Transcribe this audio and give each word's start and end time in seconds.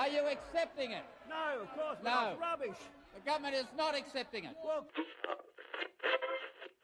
Are 0.00 0.08
you 0.08 0.26
accepting 0.28 0.92
it? 0.92 1.04
No, 1.28 1.60
of 1.60 1.68
course 1.74 1.98
No. 2.02 2.10
not. 2.10 2.32
It's 2.32 2.40
rubbish. 2.40 2.78
The 3.14 3.20
government 3.20 3.54
is 3.54 3.66
not 3.76 3.94
accepting 3.94 4.44
it. 4.44 4.56
Well, 4.64 4.86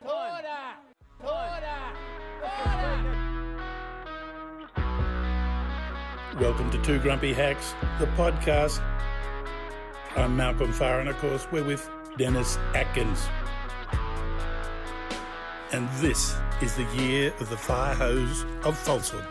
Order! 0.03 0.75
Order! 1.23 1.81
Order! 2.43 3.05
Welcome 6.39 6.71
to 6.73 6.83
Two 6.83 6.99
Grumpy 6.99 7.33
Hacks, 7.33 7.73
the 7.99 8.07
podcast. 8.19 8.83
I'm 10.15 10.37
Malcolm 10.37 10.71
Farr, 10.75 11.01
and 11.01 11.09
of 11.09 11.17
course, 11.17 11.49
we're 11.51 11.65
with 11.65 11.89
Dennis 12.19 12.59
Atkins. 12.75 13.27
And 15.73 15.89
this 16.03 16.37
is 16.61 16.75
the 16.75 16.85
year 17.03 17.33
of 17.41 17.49
the 17.49 17.57
fire 17.57 17.95
hose 17.95 18.45
of 18.65 18.77
falsehood. 18.77 19.25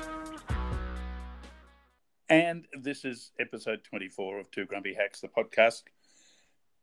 And 2.28 2.66
this 2.74 3.06
is 3.06 3.32
episode 3.40 3.84
24 3.84 4.40
of 4.40 4.50
Two 4.50 4.66
Grumpy 4.66 4.96
Hacks, 4.96 5.22
the 5.22 5.28
podcast. 5.28 5.84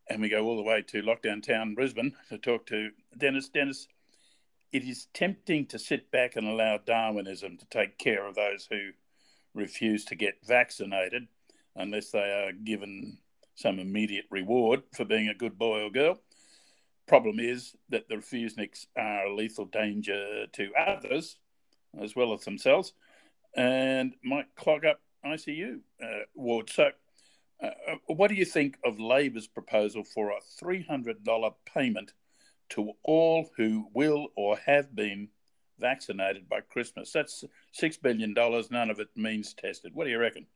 And 0.08 0.22
we 0.22 0.28
go 0.28 0.44
all 0.44 0.56
the 0.56 0.62
way 0.62 0.82
to 0.82 1.02
lockdown 1.02 1.42
town, 1.42 1.74
Brisbane, 1.74 2.14
to 2.28 2.38
talk 2.38 2.64
to 2.66 2.90
Dennis. 3.18 3.48
Dennis, 3.48 3.88
it 4.72 4.84
is 4.84 5.08
tempting 5.12 5.66
to 5.66 5.80
sit 5.80 6.12
back 6.12 6.36
and 6.36 6.46
allow 6.46 6.78
Darwinism 6.78 7.56
to 7.56 7.66
take 7.66 7.98
care 7.98 8.24
of 8.24 8.36
those 8.36 8.68
who 8.70 8.90
refuse 9.52 10.04
to 10.04 10.14
get 10.14 10.34
vaccinated 10.46 11.26
unless 11.74 12.12
they 12.12 12.20
are 12.20 12.52
given 12.52 13.18
some 13.56 13.80
immediate 13.80 14.26
reward 14.30 14.84
for 14.94 15.04
being 15.04 15.26
a 15.26 15.34
good 15.34 15.58
boy 15.58 15.82
or 15.82 15.90
girl. 15.90 16.20
Problem 17.08 17.40
is 17.40 17.74
that 17.88 18.08
the 18.08 18.14
refuseniks 18.14 18.86
are 18.96 19.26
a 19.26 19.34
lethal 19.34 19.64
danger 19.64 20.46
to 20.52 20.70
others 20.78 21.38
as 22.00 22.14
well 22.14 22.32
as 22.32 22.42
themselves 22.42 22.92
and 23.56 24.14
might 24.22 24.46
clog 24.54 24.84
up 24.84 25.00
ICU 25.24 25.80
uh, 26.02 26.06
wards. 26.34 26.74
So, 26.74 26.90
uh, 27.62 27.70
what 28.06 28.28
do 28.28 28.34
you 28.34 28.44
think 28.44 28.78
of 28.84 28.98
Labor's 28.98 29.46
proposal 29.46 30.04
for 30.04 30.30
a 30.30 30.40
$300 30.62 31.54
payment 31.72 32.12
to 32.70 32.92
all 33.02 33.50
who 33.56 33.86
will 33.94 34.28
or 34.36 34.56
have 34.66 34.94
been 34.94 35.28
vaccinated 35.78 36.48
by 36.48 36.60
Christmas? 36.60 37.12
That's 37.12 37.44
$6 37.80 38.02
billion. 38.02 38.34
None 38.34 38.90
of 38.90 38.98
it 38.98 39.08
means 39.16 39.54
tested. 39.54 39.94
What 39.94 40.04
do 40.04 40.10
you 40.10 40.18
reckon? 40.18 40.46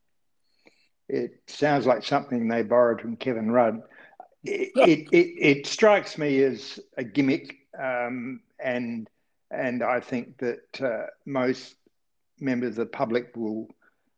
It 1.08 1.40
sounds 1.46 1.86
like 1.86 2.04
something 2.04 2.48
they 2.48 2.62
borrowed 2.62 3.00
from 3.00 3.16
Kevin 3.16 3.50
Rudd. 3.50 3.82
It, 4.42 4.72
it, 4.76 5.08
it, 5.12 5.58
it 5.58 5.66
strikes 5.66 6.18
me 6.18 6.42
as 6.42 6.80
a 6.96 7.04
gimmick, 7.04 7.56
um, 7.78 8.40
and 8.58 9.08
and 9.50 9.82
I 9.82 10.00
think 10.00 10.38
that 10.38 10.80
uh, 10.80 11.06
most 11.24 11.76
members 12.40 12.70
of 12.70 12.76
the 12.76 12.86
public 12.86 13.36
will 13.36 13.68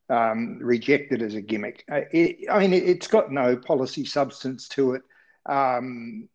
um, 0.08 0.58
reject 0.60 1.12
it 1.12 1.22
as 1.22 1.34
a 1.34 1.40
gimmick. 1.40 1.84
Uh, 1.90 2.02
it, 2.12 2.50
I 2.50 2.60
mean, 2.60 2.72
it, 2.72 3.02
has 3.02 3.08
got 3.08 3.30
no 3.30 3.56
policy 3.56 4.04
substance 4.04 4.68
to 4.70 4.94
it. 4.94 5.02
Um, 5.46 6.28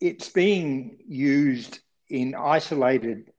it's 0.00 0.28
being 0.28 0.98
used 1.06 1.80
in 2.08 2.34
isolated 2.34 3.32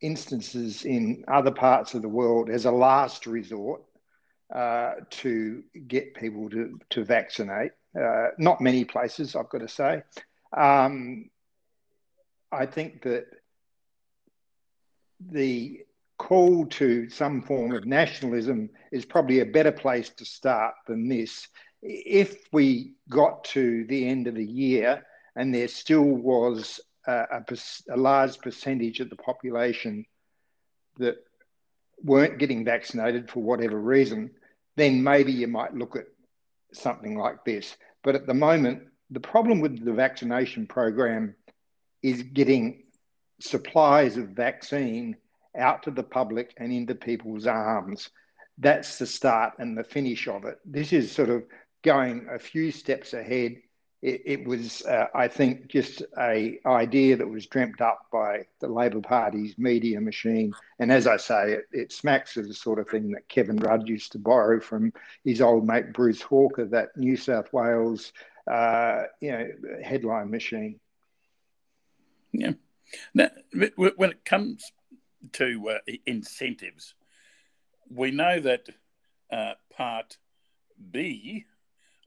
instances 0.00 0.84
in 0.84 1.24
other 1.28 1.50
parts 1.50 1.94
of 1.94 2.02
the 2.02 2.08
world 2.08 2.50
as 2.50 2.64
a 2.64 2.70
last 2.70 3.26
resort 3.26 3.82
uh, 4.54 4.94
to 5.10 5.62
get 5.86 6.14
people 6.14 6.50
to, 6.50 6.78
to 6.90 7.04
vaccinate. 7.04 7.72
Uh, 7.98 8.28
not 8.38 8.60
many 8.60 8.84
places, 8.84 9.36
I've 9.36 9.48
got 9.48 9.58
to 9.58 9.68
say. 9.68 10.02
Um, 10.56 11.30
I 12.52 12.66
think 12.66 13.02
that 13.02 13.26
the 15.20 15.82
call 16.20 16.66
to 16.66 17.08
some 17.08 17.40
form 17.40 17.72
of 17.72 17.86
nationalism 17.86 18.68
is 18.92 19.06
probably 19.06 19.40
a 19.40 19.46
better 19.46 19.72
place 19.72 20.10
to 20.10 20.24
start 20.26 20.74
than 20.86 21.08
this. 21.08 21.48
If 21.80 22.36
we 22.52 22.92
got 23.08 23.42
to 23.56 23.86
the 23.86 24.06
end 24.06 24.26
of 24.26 24.34
the 24.34 24.44
year 24.44 25.02
and 25.34 25.54
there 25.54 25.66
still 25.66 26.04
was 26.04 26.78
a, 27.06 27.12
a, 27.12 27.44
a 27.90 27.96
large 27.96 28.38
percentage 28.38 29.00
of 29.00 29.08
the 29.08 29.16
population 29.16 30.04
that 30.98 31.16
weren't 32.04 32.38
getting 32.38 32.66
vaccinated 32.66 33.30
for 33.30 33.42
whatever 33.42 33.80
reason, 33.80 34.30
then 34.76 35.02
maybe 35.02 35.32
you 35.32 35.48
might 35.48 35.74
look 35.74 35.96
at 35.96 36.04
something 36.74 37.16
like 37.16 37.46
this. 37.46 37.78
But 38.04 38.14
at 38.14 38.26
the 38.26 38.34
moment, 38.34 38.82
the 39.08 39.20
problem 39.20 39.62
with 39.62 39.82
the 39.82 39.94
vaccination 39.94 40.66
program 40.66 41.34
is 42.02 42.22
getting 42.22 42.82
supplies 43.40 44.18
of 44.18 44.28
vaccine 44.28 45.16
out 45.56 45.82
to 45.84 45.90
the 45.90 46.02
public 46.02 46.54
and 46.56 46.72
into 46.72 46.94
people's 46.94 47.46
arms. 47.46 48.10
That's 48.58 48.98
the 48.98 49.06
start 49.06 49.54
and 49.58 49.76
the 49.76 49.84
finish 49.84 50.28
of 50.28 50.44
it. 50.44 50.58
This 50.64 50.92
is 50.92 51.10
sort 51.10 51.30
of 51.30 51.44
going 51.82 52.26
a 52.30 52.38
few 52.38 52.70
steps 52.70 53.14
ahead. 53.14 53.56
It, 54.02 54.22
it 54.24 54.48
was, 54.48 54.82
uh, 54.82 55.06
I 55.14 55.28
think, 55.28 55.68
just 55.68 56.02
a 56.18 56.58
idea 56.64 57.16
that 57.16 57.28
was 57.28 57.46
dreamt 57.46 57.80
up 57.82 58.06
by 58.10 58.46
the 58.60 58.68
Labor 58.68 59.00
Party's 59.00 59.58
media 59.58 60.00
machine. 60.00 60.52
And 60.78 60.90
as 60.90 61.06
I 61.06 61.18
say, 61.18 61.52
it, 61.52 61.64
it 61.72 61.92
smacks 61.92 62.36
of 62.36 62.48
the 62.48 62.54
sort 62.54 62.78
of 62.78 62.88
thing 62.88 63.10
that 63.10 63.28
Kevin 63.28 63.56
Rudd 63.56 63.88
used 63.88 64.12
to 64.12 64.18
borrow 64.18 64.60
from 64.60 64.92
his 65.22 65.42
old 65.42 65.66
mate 65.66 65.92
Bruce 65.92 66.22
Hawker, 66.22 66.64
that 66.66 66.96
New 66.96 67.16
South 67.16 67.52
Wales, 67.52 68.12
uh, 68.50 69.02
you 69.20 69.32
know, 69.32 69.48
headline 69.82 70.30
machine. 70.30 70.80
Yeah. 72.32 72.52
Now, 73.14 73.28
when 73.76 74.10
it 74.10 74.24
comes 74.24 74.72
to 75.32 75.70
uh, 75.70 75.92
incentives, 76.06 76.94
we 77.88 78.10
know 78.10 78.40
that 78.40 78.68
uh, 79.32 79.54
Part 79.76 80.18
B 80.90 81.44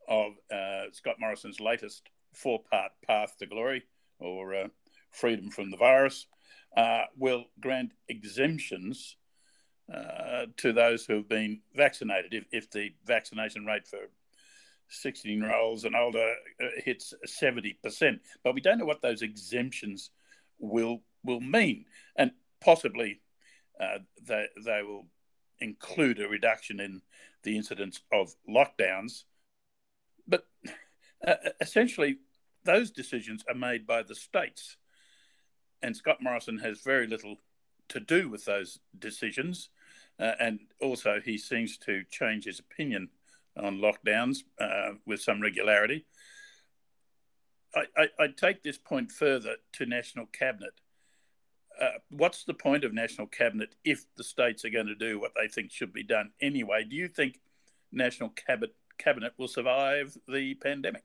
of 0.08 0.34
uh, 0.52 0.86
Scott 0.92 1.16
Morrison's 1.20 1.60
latest 1.60 2.10
four 2.34 2.60
part 2.72 2.92
path 3.06 3.36
to 3.40 3.46
glory 3.46 3.84
or 4.20 4.56
uh, 4.56 4.68
freedom 5.12 5.50
from 5.50 5.72
the 5.72 5.78
virus 5.78 6.28
uh, 6.76 7.04
will 7.18 7.46
grant 7.60 7.92
exemptions 8.10 9.16
uh, 9.94 10.46
to 10.58 10.74
those 10.74 11.06
who 11.06 11.16
have 11.16 11.30
been 11.30 11.60
vaccinated 11.76 12.34
if, 12.34 12.46
if 12.52 12.72
the 12.72 12.92
vaccination 13.06 13.66
rate 13.66 13.88
for 13.88 14.10
16 14.90 15.40
year 15.40 15.54
olds 15.54 15.84
and 15.86 15.96
older 15.96 16.34
hits 16.84 17.14
70%. 17.28 18.20
But 18.44 18.54
we 18.54 18.62
don't 18.62 18.78
know 18.78 18.86
what 18.86 19.02
those 19.02 19.22
exemptions 19.22 20.10
will 20.60 21.02
will 21.26 21.40
mean. 21.40 21.86
And 22.18 22.32
possibly 22.64 23.22
uh, 23.80 24.00
they, 24.26 24.46
they 24.64 24.82
will 24.84 25.06
include 25.60 26.20
a 26.20 26.28
reduction 26.28 26.80
in 26.80 27.02
the 27.44 27.56
incidence 27.56 28.02
of 28.12 28.36
lockdowns. 28.50 29.24
But 30.28 30.46
uh, 31.26 31.36
essentially, 31.60 32.18
those 32.64 32.92
decisions 32.92 33.44
are 33.48 33.56
made 33.56 33.86
by 33.86 34.04
the 34.04 34.16
states. 34.16 34.78
And 35.82 35.96
Scott 35.96 36.18
Morrison 36.22 36.60
has 36.60 36.82
very 36.82 37.08
little 37.08 37.38
to 37.90 38.00
do 38.00 38.30
with 38.30 38.46
those 38.46 38.80
decisions. 38.98 39.70
Uh, 40.20 40.32
and 40.40 40.60
also, 40.82 41.20
he 41.24 41.38
seems 41.38 41.78
to 41.80 42.04
change 42.10 42.46
his 42.46 42.60
opinion 42.60 43.10
on 43.58 43.80
lockdowns 43.80 44.40
uh, 44.60 44.92
with 45.06 45.22
some 45.22 45.42
regularity. 45.42 46.06
I, 47.76 47.84
I, 47.98 48.08
I, 48.20 48.28
take 48.28 48.64
this 48.64 48.78
point 48.78 49.12
further 49.12 49.56
to 49.74 49.86
National 49.86 50.28
Cabinet. 50.28 50.74
Uh, 51.82 51.90
what's 52.10 52.44
the 52.44 52.54
point 52.54 52.84
of 52.84 52.94
National 52.94 53.28
Cabinet 53.28 53.76
if 53.84 54.06
the 54.16 54.24
states 54.24 54.64
are 54.64 54.70
going 54.70 54.88
to 54.88 54.96
do 54.96 55.20
what 55.20 55.32
they 55.36 55.48
think 55.48 55.72
should 55.72 55.94
be 55.94 56.04
done 56.04 56.32
anyway? 56.42 56.84
Do 56.84 56.96
you 56.96 57.08
think 57.08 57.40
National 57.92 58.30
Cabinet, 58.30 58.76
cabinet 58.98 59.34
will 59.38 59.48
survive 59.48 60.18
the 60.28 60.54
pandemic? 60.56 61.04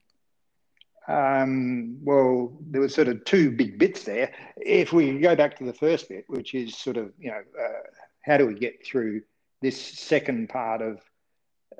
Um, 1.09 1.99
well, 2.03 2.53
there 2.61 2.83
were 2.83 2.89
sort 2.89 3.09
of 3.09 3.25
two 3.25 3.51
big 3.51 3.79
bits 3.79 4.05
there. 4.05 4.31
If 4.59 4.93
we 4.93 5.19
go 5.19 5.35
back 5.35 5.57
to 5.59 5.65
the 5.65 5.73
first 5.73 6.09
bit, 6.09 6.25
which 6.29 6.55
is 6.55 6.77
sort 6.77 6.99
of, 6.99 7.13
you 7.19 7.31
know, 7.31 7.41
uh, 7.59 7.81
how 8.21 8.37
do 8.37 8.47
we 8.47 8.55
get 8.55 8.87
through 8.87 9.23
this 9.63 9.81
second 9.81 10.51
part 10.51 10.83
of 10.83 10.99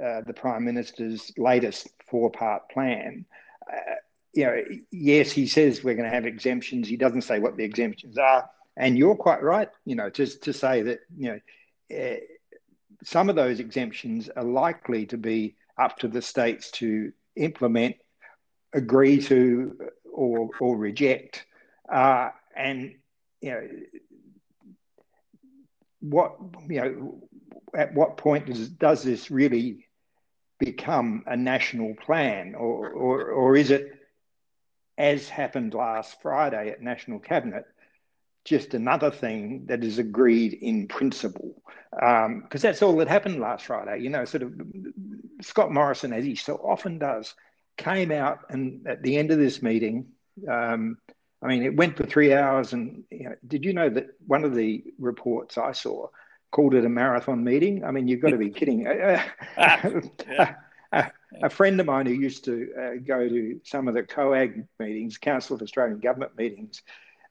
uh, 0.03 0.23
the 0.27 0.33
Prime 0.33 0.65
Minister's 0.65 1.31
latest 1.37 1.89
four 2.09 2.31
part 2.31 2.71
plan? 2.71 3.27
Uh, 3.71 3.97
you 4.33 4.45
know, 4.45 4.63
yes, 4.91 5.31
he 5.31 5.47
says 5.47 5.85
we're 5.85 5.95
going 5.95 6.09
to 6.09 6.15
have 6.15 6.25
exemptions. 6.25 6.89
He 6.89 6.97
doesn't 6.97 7.23
say 7.23 7.39
what 7.39 7.59
the 7.59 7.65
exemptions 7.65 8.17
are. 8.17 8.49
And 8.79 8.97
you're 8.97 9.17
quite 9.17 9.43
right, 9.43 9.69
you 9.85 9.97
know, 9.97 10.09
just 10.09 10.45
to 10.45 10.53
say 10.53 10.83
that, 10.83 11.01
you 11.17 11.41
know, 11.91 11.99
uh, 11.99 12.17
some 13.03 13.29
of 13.29 13.35
those 13.35 13.59
exemptions 13.59 14.29
are 14.29 14.45
likely 14.45 15.05
to 15.07 15.19
be 15.19 15.57
up 15.77 15.99
to 15.99 16.09
the 16.09 16.23
states 16.23 16.71
to 16.73 17.13
implement, 17.35 17.97
agree 18.73 19.21
to, 19.23 19.77
or, 20.13 20.51
or 20.61 20.77
reject. 20.77 21.45
Uh, 21.93 22.31
and, 22.57 22.95
you 23.41 23.51
know, 23.51 23.69
what, 26.01 26.37
you 26.69 26.81
know, 26.81 27.29
at 27.75 27.93
what 27.95 28.17
point 28.17 28.47
does, 28.47 28.69
does 28.69 29.03
this 29.03 29.29
really 29.29 29.89
become 30.61 31.25
a 31.27 31.37
national 31.37 31.95
plan 31.95 32.55
or, 32.55 32.91
or, 32.91 33.25
or 33.31 33.57
is 33.57 33.73
it, 33.73 33.93
as 34.97 35.29
happened 35.29 35.75
last 35.75 36.21
Friday 36.23 36.71
at 36.71 36.81
National 36.81 37.19
Cabinet, 37.19 37.65
just 38.45 38.75
another 38.75 39.11
thing 39.11 39.67
that 39.67 39.85
is 39.85 39.99
agreed 39.99 40.55
in 40.55 40.89
principle. 40.89 41.63
Because 41.91 42.27
um, 42.27 42.49
that's 42.53 42.83
all 42.83 42.97
that 42.97 43.09
happened 43.09 43.41
last 43.41 43.67
Friday. 43.67 44.03
You 44.03 44.11
know, 44.11 44.25
sort 44.25 44.43
of 44.43 44.53
Scott 45.43 45.73
Morrison, 45.73 46.13
as 46.13 46.25
he 46.25 46.35
so 46.35 46.57
often 46.57 46.99
does, 46.99 47.35
came 47.77 48.11
out 48.11 48.41
and 48.51 48.87
at 48.87 49.03
the 49.03 49.17
end 49.17 49.31
of 49.31 49.39
this 49.39 49.63
meeting, 49.63 50.07
um, 50.49 50.99
I 51.43 51.47
mean, 51.47 51.63
it 51.63 51.77
went 51.77 51.97
for 51.97 52.05
three 52.05 52.35
hours. 52.35 52.73
And 52.73 53.05
you 53.11 53.25
know, 53.25 53.35
did 53.47 53.65
you 53.65 53.73
know 53.73 53.89
that 53.91 54.09
one 54.27 54.45
of 54.45 54.55
the 54.55 54.85
reports 54.99 55.57
I 55.57 55.73
saw 55.73 56.09
called 56.51 56.75
it 56.75 56.85
a 56.85 56.89
marathon 56.89 57.45
meeting? 57.45 57.85
I 57.85 57.91
mean, 57.91 58.09
you've 58.09 58.21
got 58.21 58.31
to 58.31 58.39
be 58.39 58.51
kidding. 58.51 58.83
yeah. 58.83 59.25
a, 60.93 61.11
a, 61.43 61.51
friend 61.51 61.79
of 61.79 61.87
mine 61.87 62.07
who 62.07 62.13
used 62.13 62.45
to 62.47 62.73
uh, 62.79 62.91
go 63.07 63.29
to 63.29 63.61
some 63.65 63.89
of 63.89 63.95
the 63.95 64.03
COAG 64.03 64.67
meetings, 64.79 65.19
Council 65.19 65.57
of 65.57 65.63
Australian 65.63 66.01
Government 66.01 66.37
meetings, 66.37 66.83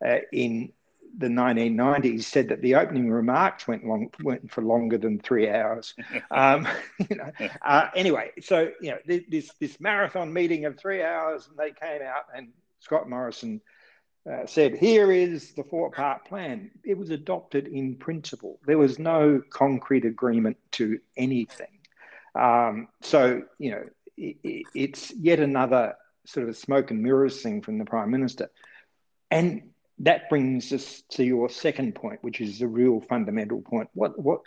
uh, 0.05 0.19
in 0.31 0.71
the 1.17 1.27
1990s 1.27 2.23
said 2.23 2.49
that 2.49 2.61
the 2.61 2.75
opening 2.75 3.09
remarks 3.09 3.67
went 3.67 3.85
long 3.85 4.09
went 4.21 4.51
for 4.51 4.61
longer 4.61 4.97
than 4.97 5.19
three 5.19 5.49
hours. 5.49 5.93
Um, 6.29 6.67
you 7.09 7.15
know, 7.15 7.31
uh, 7.63 7.87
anyway, 7.95 8.31
so 8.41 8.69
you 8.81 8.91
know 8.91 8.97
this 9.29 9.49
this 9.59 9.79
marathon 9.79 10.31
meeting 10.33 10.65
of 10.65 10.77
three 10.77 11.01
hours, 11.01 11.47
and 11.47 11.57
they 11.57 11.71
came 11.71 12.01
out, 12.01 12.25
and 12.35 12.49
Scott 12.79 13.09
Morrison 13.09 13.61
uh, 14.29 14.45
said, 14.45 14.75
"Here 14.75 15.11
is 15.11 15.53
the 15.53 15.63
four-part 15.63 16.25
plan." 16.25 16.71
It 16.83 16.97
was 16.97 17.11
adopted 17.11 17.67
in 17.67 17.95
principle. 17.95 18.59
There 18.65 18.77
was 18.77 18.99
no 18.99 19.41
concrete 19.49 20.05
agreement 20.05 20.57
to 20.73 20.99
anything. 21.15 21.79
Um, 22.35 22.89
so 23.01 23.43
you 23.57 23.71
know, 23.71 23.83
it, 24.17 24.65
it's 24.75 25.11
yet 25.15 25.39
another 25.39 25.95
sort 26.25 26.49
of 26.49 26.57
smoke 26.57 26.91
and 26.91 27.01
mirrors 27.01 27.41
thing 27.41 27.61
from 27.61 27.77
the 27.77 27.85
prime 27.85 28.11
minister, 28.11 28.49
and 29.31 29.69
that 29.99 30.29
brings 30.29 30.71
us 30.73 31.01
to 31.09 31.23
your 31.23 31.49
second 31.49 31.95
point, 31.95 32.19
which 32.21 32.39
is 32.39 32.59
the 32.59 32.67
real 32.67 33.01
fundamental 33.01 33.61
point. 33.61 33.89
What 33.93 34.17
what 34.19 34.41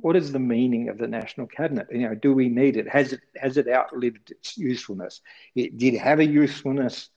what 0.00 0.16
is 0.16 0.32
the 0.32 0.38
meaning 0.38 0.88
of 0.88 0.98
the 0.98 1.06
national 1.06 1.46
cabinet? 1.46 1.86
You 1.90 2.08
know, 2.08 2.14
do 2.14 2.32
we 2.32 2.48
need 2.48 2.76
it? 2.76 2.88
Has 2.88 3.12
it 3.12 3.20
has 3.36 3.56
it 3.56 3.68
outlived 3.68 4.30
its 4.30 4.58
usefulness? 4.58 5.20
It 5.54 5.78
did 5.78 5.94
have 5.94 6.18
a 6.18 6.26
usefulness. 6.26 7.08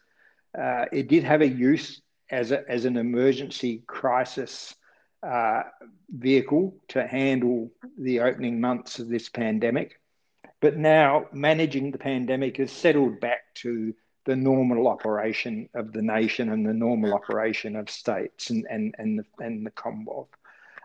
Uh, 0.58 0.86
it 0.92 1.08
did 1.08 1.24
have 1.24 1.42
a 1.42 1.48
use 1.48 2.02
as 2.30 2.52
a, 2.52 2.70
as 2.70 2.86
an 2.86 2.98
emergency 2.98 3.84
crisis 3.88 4.76
uh, 5.24 5.64
vehicle 6.10 6.76
to 6.90 7.06
handle 7.06 7.72
the 7.98 8.20
opening 8.22 8.60
months 8.60 9.00
of 9.00 9.08
this 9.08 9.30
pandemic. 9.30 10.00
But 10.62 10.78
now 10.78 11.26
managing 11.32 11.92
the 11.92 11.98
pandemic 11.98 12.58
has 12.58 12.72
settled 12.72 13.20
back 13.20 13.40
to 13.56 13.94
the 14.26 14.36
normal 14.36 14.88
operation 14.88 15.70
of 15.74 15.92
the 15.94 16.02
nation 16.02 16.50
and 16.52 16.66
the 16.66 16.74
normal 16.74 17.14
operation 17.14 17.76
of 17.76 17.90
states 17.90 18.50
and, 18.50 18.66
and, 18.70 18.96
and, 18.98 19.20
the, 19.20 19.26
and 19.44 19.66
the 19.66 19.72
Commonwealth. 19.72 20.30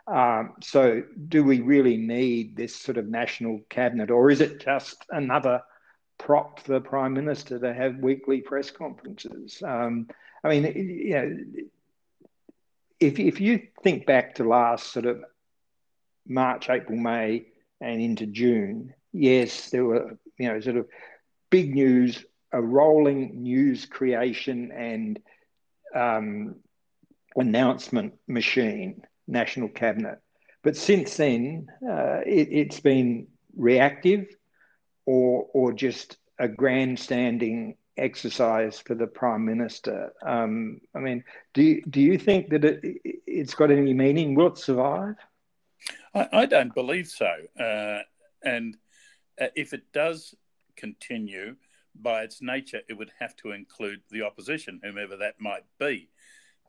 Um, 0.06 0.54
so, 0.62 1.02
do 1.28 1.42
we 1.42 1.60
really 1.60 1.96
need 1.96 2.56
this 2.56 2.74
sort 2.74 2.96
of 2.96 3.08
national 3.08 3.60
cabinet, 3.68 4.10
or 4.10 4.30
is 4.30 4.40
it 4.40 4.60
just 4.60 5.04
another 5.10 5.62
prop 6.16 6.60
for 6.60 6.72
the 6.72 6.80
prime 6.80 7.12
minister 7.12 7.58
to 7.58 7.74
have 7.74 7.98
weekly 7.98 8.40
press 8.40 8.70
conferences? 8.70 9.60
Um, 9.64 10.08
I 10.44 10.48
mean, 10.48 10.64
you 10.64 11.12
know, 11.12 11.36
if 13.00 13.18
if 13.18 13.40
you 13.40 13.66
think 13.82 14.06
back 14.06 14.36
to 14.36 14.44
last 14.44 14.92
sort 14.92 15.06
of 15.06 15.24
March, 16.26 16.70
April, 16.70 16.98
May, 16.98 17.46
and 17.80 18.00
into 18.00 18.26
June, 18.26 18.94
yes, 19.12 19.70
there 19.70 19.84
were 19.84 20.16
you 20.38 20.48
know 20.48 20.60
sort 20.60 20.76
of 20.76 20.86
big 21.50 21.74
news 21.74 22.24
a 22.56 22.62
rolling 22.62 23.42
news 23.42 23.84
creation 23.84 24.72
and 24.72 25.20
um, 25.94 26.56
announcement 27.36 28.14
machine, 28.26 29.02
national 29.28 29.68
cabinet. 29.68 30.18
But 30.62 30.74
since 30.74 31.18
then, 31.18 31.66
uh, 31.86 32.20
it, 32.24 32.72
has 32.72 32.80
been 32.80 33.26
reactive 33.54 34.34
or, 35.04 35.46
or 35.52 35.74
just 35.74 36.16
a 36.38 36.48
grandstanding 36.48 37.76
exercise 37.98 38.80
for 38.80 38.94
the 38.94 39.06
prime 39.06 39.44
minister. 39.44 40.14
Um, 40.24 40.80
I 40.94 41.00
mean, 41.00 41.24
do 41.52 41.62
you, 41.62 41.82
do 41.90 42.00
you 42.00 42.18
think 42.18 42.48
that 42.48 42.64
it, 42.64 42.80
it's 43.26 43.54
got 43.54 43.70
any 43.70 43.92
meaning? 43.92 44.34
Will 44.34 44.48
it 44.48 44.58
survive? 44.58 45.16
I, 46.14 46.28
I 46.32 46.46
don't 46.46 46.74
believe 46.74 47.08
so. 47.08 47.32
Uh, 47.60 48.00
and 48.42 48.78
uh, 49.38 49.48
if 49.54 49.74
it 49.74 49.92
does 49.92 50.34
continue, 50.74 51.56
by 52.02 52.22
its 52.22 52.42
nature, 52.42 52.80
it 52.88 52.94
would 52.94 53.12
have 53.18 53.36
to 53.36 53.52
include 53.52 54.00
the 54.10 54.22
opposition, 54.22 54.80
whomever 54.82 55.16
that 55.16 55.40
might 55.40 55.64
be, 55.78 56.10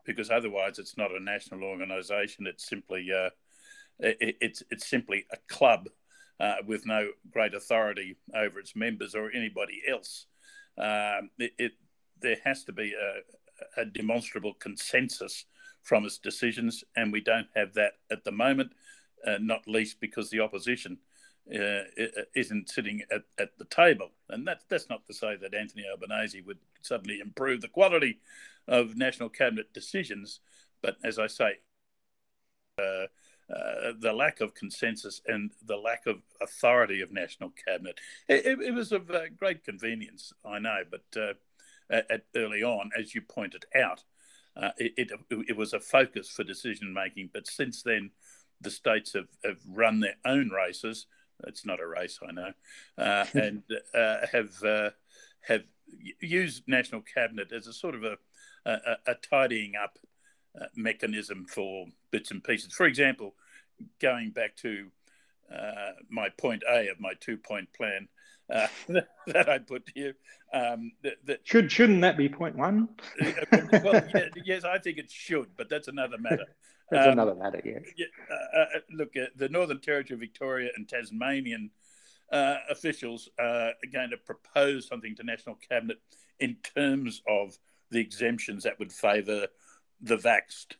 because 0.05 0.29
otherwise 0.29 0.79
it's 0.79 0.97
not 0.97 1.11
a 1.11 1.19
national 1.19 1.63
organisation. 1.63 2.47
It's 2.47 2.67
simply 2.67 3.07
uh, 3.11 3.29
it, 3.99 4.37
it's 4.41 4.63
it's 4.69 4.87
simply 4.87 5.25
a 5.31 5.37
club 5.47 5.89
uh, 6.39 6.55
with 6.65 6.85
no 6.85 7.09
great 7.31 7.53
authority 7.53 8.17
over 8.33 8.59
its 8.59 8.75
members 8.75 9.15
or 9.15 9.31
anybody 9.31 9.81
else. 9.89 10.27
Um, 10.77 11.29
it, 11.39 11.53
it, 11.57 11.71
there 12.21 12.37
has 12.43 12.63
to 12.65 12.73
be 12.73 12.93
a, 12.93 13.81
a 13.81 13.85
demonstrable 13.85 14.53
consensus 14.53 15.45
from 15.81 16.05
its 16.05 16.17
decisions, 16.17 16.83
and 16.95 17.11
we 17.11 17.21
don't 17.21 17.47
have 17.55 17.73
that 17.73 17.93
at 18.11 18.23
the 18.23 18.31
moment. 18.31 18.71
Uh, 19.25 19.37
not 19.41 19.67
least 19.67 19.99
because 19.99 20.29
the 20.29 20.39
opposition 20.39 20.99
uh, 21.53 21.83
isn't 22.35 22.69
sitting 22.69 23.03
at, 23.11 23.23
at 23.37 23.57
the 23.57 23.65
table. 23.65 24.09
And 24.29 24.47
that, 24.47 24.61
that's 24.69 24.89
not 24.89 25.05
to 25.07 25.13
say 25.13 25.35
that 25.37 25.53
Anthony 25.53 25.85
Albanese 25.89 26.41
would 26.41 26.59
suddenly 26.81 27.19
improve 27.19 27.61
the 27.61 27.67
quality 27.67 28.19
of 28.67 28.97
national 28.97 29.29
cabinet 29.29 29.73
decisions, 29.73 30.41
but 30.81 30.97
as 31.03 31.17
I 31.17 31.27
say, 31.27 31.59
uh, 32.79 33.07
uh, 33.49 33.93
the 33.99 34.11
lack 34.11 34.41
of 34.41 34.53
consensus 34.53 35.21
and 35.25 35.51
the 35.65 35.77
lack 35.77 36.05
of 36.05 36.17
authority 36.41 36.99
of 36.99 37.13
national 37.13 37.53
cabinet. 37.65 37.97
It, 38.27 38.59
it 38.61 38.73
was 38.73 38.91
of 38.91 39.09
uh, 39.09 39.29
great 39.37 39.63
convenience, 39.63 40.33
I 40.45 40.59
know, 40.59 40.79
but 40.91 41.21
uh, 41.21 41.33
at, 41.89 42.25
early 42.35 42.63
on, 42.63 42.89
as 42.99 43.15
you 43.15 43.21
pointed 43.21 43.65
out, 43.73 44.03
uh, 44.57 44.71
it, 44.77 44.93
it, 44.97 45.11
it 45.47 45.55
was 45.55 45.71
a 45.71 45.79
focus 45.79 46.29
for 46.29 46.43
decision 46.43 46.93
making. 46.93 47.29
But 47.33 47.47
since 47.47 47.83
then, 47.83 48.11
the 48.59 48.71
states 48.71 49.13
have, 49.13 49.29
have 49.45 49.59
run 49.65 50.01
their 50.01 50.17
own 50.25 50.49
races 50.49 51.05
it's 51.45 51.65
not 51.65 51.79
a 51.79 51.87
race, 51.87 52.19
I 52.27 52.31
know, 52.31 52.51
uh, 52.97 53.25
and 53.33 53.63
uh, 53.93 54.27
have 54.31 54.63
uh, 54.63 54.89
have 55.41 55.63
used 56.19 56.63
national 56.67 57.01
cabinet 57.01 57.51
as 57.51 57.67
a 57.67 57.73
sort 57.73 57.95
of 57.95 58.03
a 58.03 58.17
a, 58.65 58.97
a 59.07 59.15
tidying 59.15 59.73
up 59.81 59.97
uh, 60.59 60.65
mechanism 60.75 61.45
for 61.45 61.85
bits 62.11 62.31
and 62.31 62.43
pieces. 62.43 62.73
For 62.73 62.85
example, 62.85 63.35
going 64.01 64.31
back 64.31 64.55
to 64.57 64.91
uh, 65.53 65.91
my 66.09 66.29
point 66.29 66.63
A 66.69 66.89
of 66.89 66.99
my 66.99 67.13
two 67.19 67.37
point 67.37 67.71
plan. 67.73 68.07
Uh, 68.49 68.67
that 69.27 69.49
I 69.49 69.59
put 69.59 69.85
to 69.87 69.91
you. 69.95 70.13
Um, 70.53 70.91
that, 71.03 71.15
that, 71.25 71.39
should 71.43 71.71
shouldn't 71.71 72.01
that 72.01 72.17
be 72.17 72.29
point 72.29 72.55
one? 72.55 72.89
well, 73.71 74.01
yeah, 74.13 74.29
yes, 74.45 74.63
I 74.63 74.77
think 74.79 74.97
it 74.97 75.11
should, 75.11 75.49
but 75.57 75.69
that's 75.69 75.87
another 75.87 76.17
matter. 76.17 76.45
That's 76.89 77.07
um, 77.07 77.13
another 77.13 77.35
matter, 77.35 77.61
yes. 77.65 77.81
Yeah, 77.97 78.05
uh, 78.31 78.59
uh, 78.61 78.79
look, 78.91 79.09
uh, 79.17 79.25
the 79.35 79.49
Northern 79.49 79.81
Territory, 79.81 80.17
Victoria, 80.17 80.69
and 80.77 80.87
Tasmanian 80.87 81.69
uh, 82.31 82.59
officials 82.69 83.27
are 83.37 83.73
going 83.91 84.11
to 84.11 84.15
propose 84.15 84.87
something 84.87 85.13
to 85.17 85.23
National 85.25 85.55
Cabinet 85.55 85.97
in 86.39 86.55
terms 86.63 87.21
of 87.27 87.57
the 87.91 87.99
exemptions 87.99 88.63
that 88.63 88.79
would 88.79 88.93
favour 88.93 89.47
the 89.99 90.15
vaxed 90.15 90.77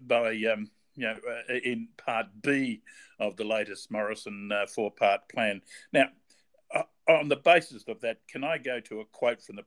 by, 0.00 0.42
um, 0.50 0.70
you 0.96 1.06
know, 1.06 1.16
in 1.64 1.88
Part 1.96 2.26
B 2.42 2.82
of 3.18 3.36
the 3.36 3.44
latest 3.44 3.90
Morrison 3.90 4.50
four-part 4.68 5.28
plan. 5.28 5.62
Now, 5.92 6.08
on 7.08 7.28
the 7.28 7.36
basis 7.36 7.84
of 7.88 8.00
that, 8.00 8.18
can 8.28 8.44
I 8.44 8.58
go 8.58 8.80
to 8.80 9.00
a 9.00 9.04
quote 9.04 9.42
from 9.42 9.56
the 9.56 9.64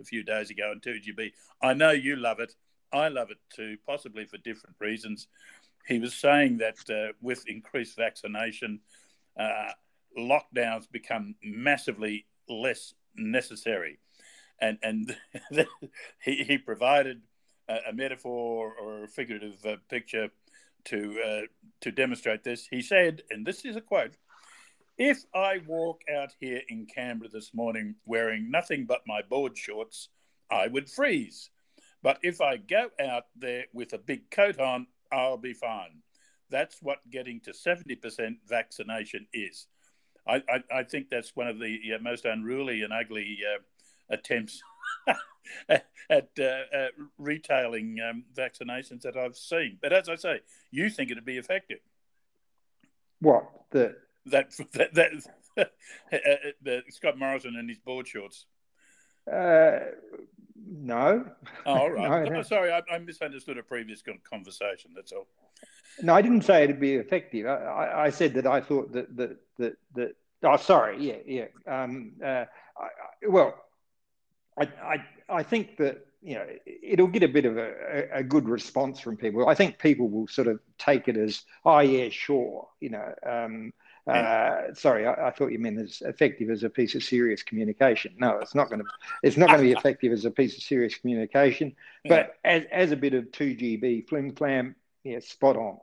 a 0.00 0.04
few 0.04 0.22
days 0.22 0.50
ago 0.50 0.70
on 0.70 0.80
2GB? 0.80 1.32
I 1.62 1.74
know 1.74 1.90
you 1.90 2.16
love 2.16 2.40
it. 2.40 2.54
I 2.92 3.08
love 3.08 3.30
it 3.30 3.38
too, 3.54 3.76
possibly 3.86 4.24
for 4.24 4.38
different 4.38 4.76
reasons. 4.78 5.26
He 5.86 5.98
was 5.98 6.14
saying 6.14 6.58
that 6.58 6.78
uh, 6.88 7.12
with 7.20 7.48
increased 7.48 7.96
vaccination, 7.96 8.80
uh, 9.38 9.72
lockdowns 10.18 10.90
become 10.90 11.34
massively 11.42 12.26
less 12.48 12.94
necessary. 13.16 13.98
And, 14.60 14.78
and 14.82 15.16
he, 16.24 16.44
he 16.44 16.58
provided 16.58 17.22
a, 17.68 17.90
a, 17.90 17.92
metaphor 17.92 18.74
or 18.80 19.04
a 19.04 19.08
figurative 19.08 19.64
uh, 19.64 19.76
picture 19.88 20.28
to, 20.84 21.20
uh, 21.26 21.40
to 21.80 21.90
demonstrate 21.90 22.44
this. 22.44 22.66
He 22.70 22.82
said, 22.82 23.22
and 23.30 23.46
this 23.46 23.64
is 23.64 23.76
a 23.76 23.80
quote 23.80 24.16
If 24.98 25.24
I 25.34 25.60
walk 25.66 26.02
out 26.14 26.30
here 26.40 26.62
in 26.68 26.86
Canberra 26.86 27.30
this 27.30 27.54
morning 27.54 27.94
wearing 28.06 28.50
nothing 28.50 28.86
but 28.86 29.02
my 29.06 29.22
board 29.22 29.56
shorts, 29.56 30.08
I 30.50 30.68
would 30.68 30.90
freeze. 30.90 31.50
But 32.02 32.18
if 32.22 32.40
I 32.40 32.58
go 32.58 32.88
out 33.00 33.24
there 33.34 33.64
with 33.72 33.94
a 33.94 33.98
big 33.98 34.30
coat 34.30 34.60
on, 34.60 34.86
I'll 35.10 35.38
be 35.38 35.54
fine. 35.54 36.02
That's 36.50 36.76
what 36.82 36.98
getting 37.10 37.40
to 37.40 37.52
70% 37.52 38.36
vaccination 38.46 39.26
is. 39.32 39.66
I, 40.26 40.36
I, 40.48 40.62
I 40.70 40.82
think 40.84 41.08
that's 41.08 41.34
one 41.34 41.48
of 41.48 41.58
the 41.58 41.78
uh, 41.94 41.98
most 42.02 42.24
unruly 42.24 42.82
and 42.82 42.92
ugly 42.92 43.38
uh, 43.42 43.60
attempts 44.10 44.62
at, 45.68 45.86
at 46.10 46.28
uh, 46.38 46.76
uh, 46.76 46.88
retailing 47.18 47.98
um, 48.00 48.24
vaccinations 48.34 49.02
that 49.02 49.16
I've 49.16 49.36
seen. 49.36 49.78
But 49.80 49.92
as 49.92 50.08
I 50.08 50.16
say, 50.16 50.40
you 50.70 50.90
think 50.90 51.10
it'd 51.10 51.24
be 51.24 51.38
effective. 51.38 51.78
What? 53.20 53.44
The 53.70 53.96
that 54.26 54.50
that, 54.72 54.94
that 54.94 55.70
uh, 56.66 56.80
Scott 56.90 57.18
Morrison 57.18 57.56
and 57.56 57.68
his 57.68 57.78
board 57.78 58.06
shorts? 58.06 58.46
Uh, 59.30 59.78
no. 60.66 61.24
Oh, 61.66 61.72
all 61.72 61.90
right. 61.90 62.30
no, 62.30 62.42
sorry, 62.42 62.72
I, 62.72 62.82
I, 62.92 62.98
misunderstood 62.98 63.58
a 63.58 63.62
previous 63.62 64.02
conversation. 64.28 64.92
That's 64.94 65.12
all. 65.12 65.26
No, 66.02 66.14
I 66.14 66.22
didn't 66.22 66.42
say 66.42 66.64
it'd 66.64 66.80
be 66.80 66.94
effective. 66.94 67.46
I, 67.46 68.04
I 68.06 68.10
said 68.10 68.34
that 68.34 68.46
I 68.46 68.60
thought 68.60 68.92
that 68.92 69.16
that 69.16 69.36
that 69.58 69.76
that. 69.94 70.16
Oh, 70.42 70.56
sorry. 70.56 71.02
Yeah, 71.02 71.16
yeah. 71.26 71.46
Um, 71.66 72.12
uh, 72.22 72.44
I, 72.76 72.88
well, 73.28 73.54
I, 74.58 74.64
I 74.82 75.04
I 75.28 75.42
think 75.42 75.76
that 75.78 76.06
you 76.22 76.34
know 76.34 76.46
it'll 76.64 77.06
get 77.06 77.22
a 77.22 77.28
bit 77.28 77.44
of 77.44 77.56
a, 77.58 78.08
a, 78.12 78.22
good 78.22 78.48
response 78.48 79.00
from 79.00 79.16
people. 79.16 79.48
I 79.48 79.54
think 79.54 79.78
people 79.78 80.08
will 80.08 80.26
sort 80.26 80.48
of 80.48 80.60
take 80.78 81.08
it 81.08 81.16
as, 81.16 81.42
oh 81.64 81.80
yeah, 81.80 82.08
sure. 82.08 82.68
You 82.80 82.90
know, 82.90 83.14
um, 83.26 83.72
uh, 84.06 84.74
sorry, 84.74 85.06
I, 85.06 85.28
I, 85.28 85.30
thought 85.30 85.52
you 85.52 85.58
meant 85.58 85.80
as 85.80 86.02
effective 86.02 86.50
as 86.50 86.62
a 86.62 86.70
piece 86.70 86.94
of 86.94 87.02
serious 87.02 87.42
communication. 87.42 88.14
No, 88.18 88.38
it's 88.38 88.54
not 88.54 88.68
going 88.68 88.80
to. 88.80 88.86
It's 89.22 89.36
not 89.36 89.48
going 89.48 89.60
to 89.60 89.64
be 89.64 89.72
effective 89.78 90.12
as 90.12 90.24
a 90.24 90.30
piece 90.30 90.56
of 90.56 90.62
serious 90.62 90.94
communication. 90.94 91.74
But 92.06 92.36
yeah. 92.44 92.50
as, 92.50 92.64
as 92.70 92.92
a 92.92 92.96
bit 92.96 93.14
of 93.14 93.32
two 93.32 93.54
GB 93.56 94.08
flim 94.08 94.34
flam, 94.34 94.76
yeah, 95.04 95.20
spot 95.20 95.56
on. 95.56 95.78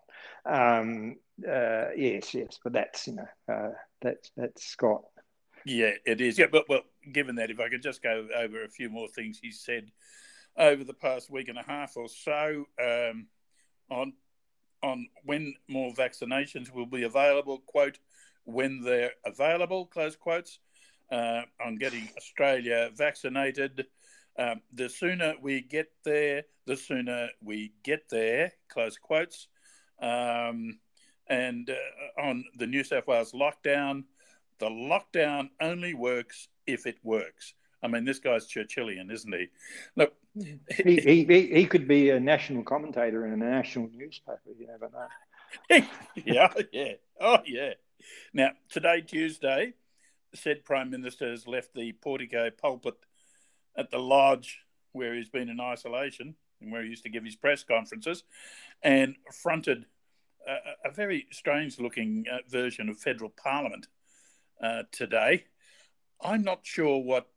Um, 0.46 1.16
uh, 1.48 1.90
yes, 1.96 2.34
yes, 2.34 2.60
but 2.64 2.74
that's 2.74 3.08
you 3.08 3.16
know 3.16 3.28
uh, 3.52 3.70
that's 4.02 4.32
that's 4.38 4.64
Scott. 4.64 5.04
Yeah, 5.66 5.92
it 6.06 6.22
is. 6.22 6.38
Yeah, 6.38 6.48
but 6.52 6.68
well, 6.70 6.82
given 7.12 7.36
that, 7.36 7.52
if 7.52 7.60
I 7.60 7.70
could 7.70 7.82
just 7.82 8.02
go 8.02 8.28
over 8.36 8.64
a 8.64 8.70
few 8.70 8.90
more 8.90 9.08
things 9.08 9.40
he 9.42 9.52
said 9.52 9.92
over 10.58 10.84
the 10.84 10.94
past 10.94 11.30
week 11.30 11.48
and 11.48 11.58
a 11.58 11.64
half 11.64 11.96
or 11.96 12.10
so 12.10 12.66
um, 12.82 13.28
on 13.90 14.14
on 14.84 15.08
when 15.24 15.54
more 15.68 15.94
vaccinations 15.94 16.74
will 16.74 16.86
be 16.86 17.04
available. 17.04 17.60
Quote 17.66 18.00
when 18.46 18.82
they're 18.84 19.12
available, 19.26 19.86
close 19.86 20.16
quotes, 20.16 20.60
uh, 21.12 21.42
on 21.64 21.76
getting 21.76 22.10
Australia 22.18 22.90
vaccinated. 22.96 23.86
Um, 24.40 24.62
the 24.74 24.90
sooner 24.90 25.36
we 25.42 25.62
get 25.62 25.92
there, 26.04 26.44
the 26.66 26.78
sooner 26.78 27.30
we 27.44 27.74
get 27.84 28.10
there, 28.10 28.54
close 28.70 28.98
quotes. 28.98 29.48
Um, 30.02 30.80
and 31.28 31.70
uh, 31.70 32.22
on 32.22 32.46
the 32.58 32.66
New 32.66 32.84
South 32.84 33.08
Wales 33.08 33.34
lockdown, 33.34 34.06
the 34.62 34.70
lockdown 34.70 35.50
only 35.60 35.96
works 35.96 36.48
if 36.68 36.86
it 36.86 36.98
works. 37.04 37.56
I 37.84 37.88
mean, 37.88 38.06
this 38.06 38.20
guy's 38.20 38.48
Churchillian, 38.48 39.12
isn't 39.12 39.34
he? 39.34 39.48
Look, 39.96 40.14
he, 40.36 40.60
he, 41.02 41.26
he, 41.26 41.48
he 41.48 41.66
could 41.66 41.88
be 41.88 42.12
a 42.12 42.20
national 42.20 42.64
commentator 42.64 43.26
in 43.26 43.34
a 43.34 43.38
national 43.38 43.90
newspaper. 43.92 44.40
You 44.58 44.68
never 44.68 44.92
know. 44.94 45.88
yeah, 46.24 46.54
yeah. 46.72 46.94
Oh, 47.20 47.40
yeah. 47.44 47.74
Now, 48.34 48.52
today, 48.70 49.02
Tuesday, 49.02 49.74
said 50.36 50.64
Prime 50.64 50.92
Minister 50.92 51.32
has 51.32 51.48
left 51.48 51.74
the 51.74 51.94
portico 51.94 52.52
pulpit 52.52 52.98
at 53.76 53.90
the 53.90 53.98
lodge 53.98 54.60
where 54.92 55.16
he's 55.16 55.30
been 55.30 55.50
in 55.50 55.60
isolation 55.60 56.36
and 56.62 56.72
where 56.72 56.84
he 56.84 56.90
used 56.90 57.04
to 57.04 57.10
give 57.10 57.26
his 57.26 57.36
press 57.36 57.64
conferences 57.64 58.24
and 58.84 59.16
fronted 59.42 59.86
a, 60.48 60.90
a 60.90 60.92
very 60.92 61.26
strange 61.32 61.80
looking 61.80 62.26
uh, 62.32 62.38
version 62.48 62.90
of 62.90 63.00
federal 63.00 63.32
parliament 63.32 63.88
uh, 64.62 64.84
today. 64.92 65.46
I'm 66.22 66.44
not 66.44 66.60
sure 66.64 67.02
what 67.02 67.28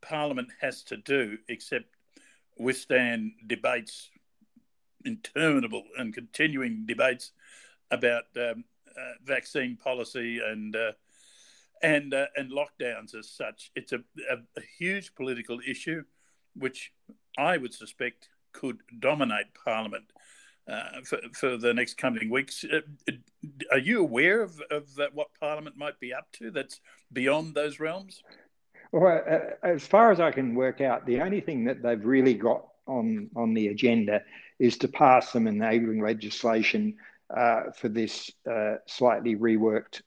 Parliament 0.00 0.48
has 0.60 0.82
to 0.84 0.96
do 0.96 1.38
except 1.48 1.86
withstand 2.58 3.32
debates, 3.46 4.10
interminable 5.04 5.84
and 5.98 6.14
continuing 6.14 6.84
debates 6.86 7.32
about 7.90 8.24
um, 8.36 8.64
uh, 8.96 9.12
vaccine 9.24 9.76
policy 9.76 10.40
and 10.44 10.76
uh, 10.76 10.92
and 11.82 12.14
uh, 12.14 12.26
and 12.36 12.50
lockdowns 12.50 13.14
as 13.14 13.28
such. 13.28 13.70
It's 13.74 13.92
a, 13.92 13.98
a, 14.30 14.36
a, 14.56 14.62
huge 14.78 15.14
political 15.14 15.58
issue, 15.66 16.04
which 16.54 16.92
I 17.38 17.56
would 17.56 17.74
suspect 17.74 18.28
could 18.52 18.78
dominate 19.00 19.46
Parliament 19.64 20.12
uh, 20.68 21.00
for 21.04 21.18
for 21.34 21.56
the 21.56 21.74
next 21.74 21.96
coming 21.96 22.30
weeks. 22.30 22.64
Uh, 22.64 22.80
are 23.70 23.78
you 23.78 24.00
aware 24.00 24.42
of, 24.42 24.60
of 24.70 24.88
what 25.12 25.28
Parliament 25.38 25.76
might 25.76 25.98
be 26.00 26.12
up 26.12 26.26
to? 26.34 26.50
That's 26.50 26.80
beyond 27.12 27.54
those 27.54 27.80
realms. 27.80 28.22
Well, 28.92 29.22
as 29.62 29.86
far 29.86 30.12
as 30.12 30.20
I 30.20 30.30
can 30.30 30.54
work 30.54 30.80
out, 30.80 31.06
the 31.06 31.22
only 31.22 31.40
thing 31.40 31.64
that 31.64 31.82
they've 31.82 32.04
really 32.04 32.34
got 32.34 32.66
on 32.86 33.30
on 33.34 33.54
the 33.54 33.68
agenda 33.68 34.22
is 34.58 34.76
to 34.78 34.88
pass 34.88 35.32
some 35.32 35.46
enabling 35.46 36.02
legislation 36.02 36.96
uh, 37.34 37.70
for 37.74 37.88
this 37.88 38.30
uh, 38.50 38.76
slightly 38.86 39.36
reworked 39.36 40.02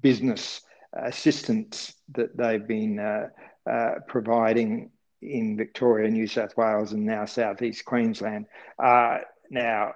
business 0.00 0.62
assistance 0.92 1.94
that 2.12 2.36
they've 2.36 2.66
been 2.66 2.98
uh, 2.98 3.28
uh 3.68 3.94
providing 4.08 4.90
in 5.22 5.56
Victoria, 5.56 6.10
New 6.10 6.26
South 6.26 6.56
Wales, 6.56 6.92
and 6.92 7.04
now 7.04 7.26
Southeast 7.26 7.84
Queensland. 7.84 8.46
Uh, 8.82 9.18
now, 9.50 9.92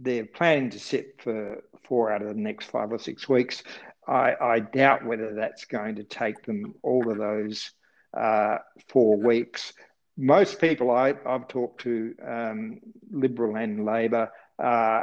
they're 0.00 0.26
planning 0.26 0.70
to 0.70 0.78
sit 0.78 1.20
for 1.22 1.62
four 1.84 2.12
out 2.12 2.22
of 2.22 2.28
the 2.28 2.34
next 2.34 2.66
five 2.66 2.92
or 2.92 2.98
six 2.98 3.28
weeks. 3.28 3.62
I, 4.06 4.34
I 4.40 4.60
doubt 4.60 5.04
whether 5.04 5.34
that's 5.34 5.64
going 5.64 5.96
to 5.96 6.04
take 6.04 6.44
them 6.44 6.74
all 6.82 7.10
of 7.10 7.18
those 7.18 7.72
uh, 8.16 8.58
four 8.88 9.16
weeks. 9.16 9.72
Most 10.16 10.60
people 10.60 10.90
I, 10.90 11.14
have 11.26 11.48
talked 11.48 11.82
to, 11.82 12.14
um, 12.26 12.80
Liberal 13.10 13.56
and 13.56 13.84
Labor, 13.84 14.30
uh, 14.58 15.02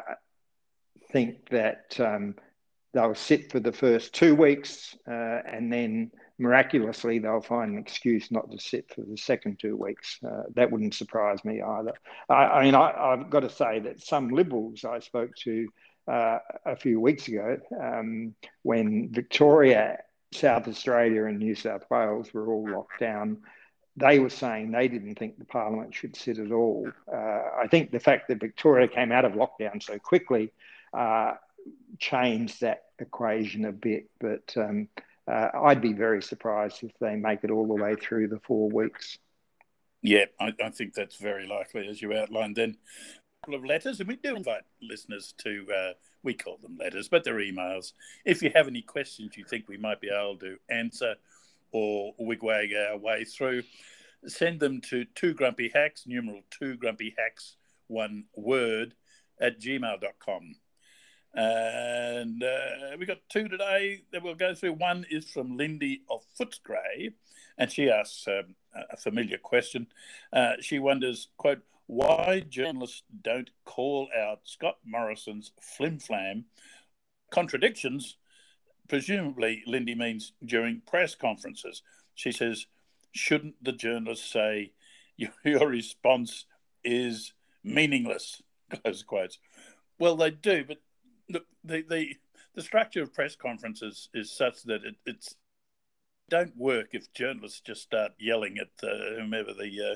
think 1.12 1.50
that 1.50 2.00
um, 2.00 2.36
they'll 2.94 3.15
sit 3.15 3.51
for 3.51 3.60
the 3.60 3.72
first 3.72 4.13
two 4.13 4.36
weeks 4.36 4.96
uh, 5.08 5.39
and 5.46 5.72
then 5.72 6.12
miraculously 6.40 7.20
they'll 7.20 7.42
find 7.42 7.74
an 7.74 7.78
excuse 7.78 8.32
not 8.32 8.50
to 8.52 8.60
sit 8.60 8.90
for 8.94 9.02
the 9.02 9.18
second 9.18 9.60
two 9.60 9.75
weeks. 9.75 10.20
Uh, 10.25 10.44
that 10.56 10.72
wouldn't 10.72 10.96
surprise 10.96 11.44
me 11.46 11.62
either. 11.62 11.94
I, 12.30 12.34
I 12.34 12.63
mean, 12.63 12.75
I, 12.75 13.16
have 13.18 13.30
got 13.30 13.42
to 13.42 13.50
say 13.50 13.80
that 13.80 14.02
some 14.02 14.30
Liberals 14.30 14.84
I 14.84 15.00
spoke 15.00 15.36
to 15.44 15.68
uh, 16.08 16.40
a 16.66 16.75
few 16.75 17.00
weeks 17.00 17.28
ago 17.28 17.58
um, 17.82 18.36
when 18.63 19.10
Victoria, 19.12 20.00
South 20.34 20.68
Australia, 20.68 21.25
and 21.25 21.40
New 21.40 21.56
South 21.56 21.84
Wales 21.90 22.34
were 22.34 22.52
all 22.52 22.70
locked 22.70 23.00
down. 23.00 23.38
They 23.96 24.20
were 24.20 24.32
saying 24.32 24.72
they 24.72 24.88
didn't 24.88 25.16
think 25.16 25.38
the 25.38 25.46
parliament 25.46 25.94
should 25.94 26.16
sit 26.16 26.40
at 26.40 26.52
all. 26.52 26.90
Uh, 27.12 27.42
I 27.62 27.68
think 27.70 27.92
the 27.92 28.00
fact 28.00 28.28
that 28.28 28.40
Victoria 28.40 28.88
came 28.88 29.12
out 29.12 29.24
of 29.24 29.34
lockdown 29.34 29.84
so 29.84 30.00
quickly 30.00 30.52
uh, 30.98 31.34
changed 32.00 32.62
that 32.62 32.86
equation 33.00 33.66
a 33.66 33.72
bit. 33.72 34.10
But 34.20 34.52
um, 34.58 34.90
uh, 35.27 35.50
I'd 35.53 35.82
be 35.82 35.94
very 35.94 36.22
surprised 36.22 36.84
if 36.84 36.92
they 37.00 37.15
make 37.15 37.44
it 37.44 37.51
all 37.51 37.68
the 37.68 37.82
way 37.82 37.96
through 37.96 38.27
the 38.27 38.39
four 38.39 38.70
weeks. 38.70 39.18
Yeah, 40.01 40.25
I, 40.39 40.53
I 40.63 40.70
think 40.70 40.94
that's 40.94 41.15
very 41.15 41.48
likely, 41.48 41.88
as 41.88 42.01
you 42.01 42.13
outlined. 42.13 42.58
Then 42.58 42.75
a 42.75 43.46
couple 43.46 43.60
of 43.60 43.65
letters, 43.65 44.00
and 44.00 44.10
we 44.10 44.18
do 44.18 44.36
invite 44.36 44.63
listeners 44.82 45.34
to, 45.39 45.65
uh, 45.74 45.94
we 46.24 46.34
call 46.34 46.58
them 46.58 46.77
letters, 46.77 47.08
but 47.08 47.24
they're 47.24 47.36
emails. 47.36 47.94
If 48.25 48.42
you 48.42 48.51
have 48.53 48.68
any 48.68 48.82
questions 48.82 49.38
you 49.38 49.46
think 49.46 49.70
we 49.70 49.77
might 49.77 50.01
be 50.01 50.10
able 50.10 50.38
to 50.39 50.58
answer 50.70 51.15
or 51.72 52.13
wigwag 52.20 52.74
our 52.74 52.98
way 52.98 53.24
through, 53.24 53.63
send 54.27 54.60
them 54.60 54.82
to 54.82 55.06
two 55.15 55.34
grumpy 55.34 55.72
hacks, 55.74 56.03
numeral 56.06 56.42
two 56.50 56.75
grumpy 56.75 57.15
hacks, 57.18 57.56
one 57.88 58.25
word, 58.36 58.94
at 59.39 59.60
gmail.com. 59.60 60.56
And 61.34 62.44
uh, 62.44 62.96
we 63.00 63.06
got 63.06 63.18
two 63.30 63.48
today 63.48 64.04
that 64.12 64.24
we'll 64.24 64.36
go 64.36 64.54
through. 64.54 64.74
One 64.74 65.06
is 65.10 65.30
from 65.30 65.58
Lindy 65.58 66.04
of 66.10 66.24
Footscray, 66.40 67.13
and 67.58 67.72
she 67.72 67.90
asks 67.90 68.28
um, 68.28 68.56
a 68.92 68.98
familiar 68.98 69.38
question. 69.38 69.88
Uh, 70.32 70.54
she 70.62 70.80
wonders, 70.80 71.30
quote, 71.38 71.62
why 71.88 72.44
journalists 72.48 73.04
don't 73.22 73.50
call 73.66 74.10
out 74.18 74.42
Scott 74.46 74.78
Morrison's 74.86 75.52
flim 75.62 76.00
flam 76.00 76.46
contradictions. 77.32 78.18
Presumably, 78.88 79.63
Lindy 79.66 79.96
means 79.96 80.34
during 80.46 80.82
press 80.86 81.16
conferences. 81.16 81.82
She 82.16 82.32
says, 82.32 82.68
shouldn't 83.12 83.63
the 83.63 83.72
journalist 83.72 84.32
say, 84.32 84.72
your 85.18 85.68
response 85.68 86.46
is 86.84 87.34
meaningless? 87.63 88.42
Close 88.84 89.04
quotes. 89.04 89.40
Well, 90.00 90.16
they 90.16 90.32
do, 90.32 90.63
but 90.66 90.78
the, 91.63 91.84
the, 91.89 92.15
the 92.55 92.62
structure 92.62 93.01
of 93.01 93.13
press 93.13 93.36
conferences 93.36 94.10
is 94.13 94.32
such 94.32 94.63
that 94.63 94.84
it, 94.84 94.96
it's 95.05 95.36
don't 96.29 96.55
work 96.58 96.89
if 96.93 97.13
journalists 97.13 97.60
just 97.60 97.82
start 97.82 98.12
yelling 98.17 98.58
at 98.58 98.70
uh, 98.88 99.20
whomever 99.20 99.53
the 99.53 99.91
uh, 99.91 99.96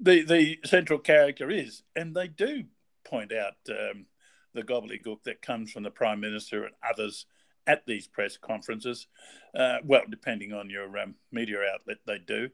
the 0.00 0.22
the 0.22 0.58
central 0.64 0.98
character 0.98 1.50
is, 1.50 1.82
and 1.94 2.14
they 2.14 2.28
do 2.28 2.64
point 3.04 3.32
out 3.32 3.54
um, 3.70 4.06
the 4.54 4.62
gobbledygook 4.62 5.22
that 5.24 5.42
comes 5.42 5.70
from 5.70 5.82
the 5.82 5.90
prime 5.90 6.20
minister 6.20 6.64
and 6.64 6.74
others 6.88 7.26
at 7.66 7.86
these 7.86 8.06
press 8.06 8.36
conferences. 8.36 9.06
Uh, 9.54 9.78
well, 9.84 10.02
depending 10.08 10.52
on 10.52 10.70
your 10.70 10.98
um, 10.98 11.14
media 11.32 11.58
outlet, 11.74 11.98
they 12.06 12.18
do. 12.18 12.48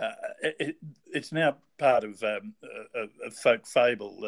Uh, 0.00 0.12
it, 0.42 0.76
it's 1.06 1.32
now 1.32 1.56
part 1.78 2.04
of 2.04 2.22
um, 2.22 2.54
a, 2.94 3.30
folk 3.30 3.66
fable. 3.66 4.24